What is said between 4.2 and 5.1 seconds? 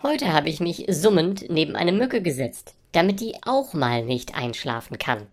einschlafen